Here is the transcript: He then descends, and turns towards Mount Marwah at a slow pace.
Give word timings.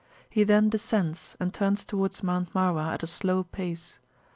He 0.31 0.43
then 0.43 0.69
descends, 0.69 1.37
and 1.39 1.53
turns 1.53 1.85
towards 1.85 2.23
Mount 2.23 2.55
Marwah 2.55 2.91
at 2.93 3.03
a 3.03 3.05
slow 3.05 3.43
pace. 3.43 3.99